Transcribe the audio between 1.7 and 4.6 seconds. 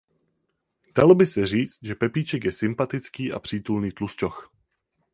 že Pepíček je sympatický a přítulný tlusťoch.